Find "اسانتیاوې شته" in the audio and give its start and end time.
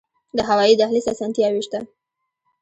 1.13-1.79